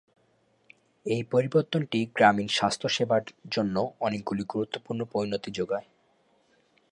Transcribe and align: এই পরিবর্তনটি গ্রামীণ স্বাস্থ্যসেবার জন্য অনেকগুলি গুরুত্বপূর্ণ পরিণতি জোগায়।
এই 1.05 1.21
পরিবর্তনটি 1.23 1.99
গ্রামীণ 2.15 2.47
স্বাস্থ্যসেবার 2.47 3.23
জন্য 3.51 3.75
অনেকগুলি 3.99 4.43
গুরুত্বপূর্ণ 4.49 5.01
পরিণতি 5.05 5.49
জোগায়। 5.51 5.87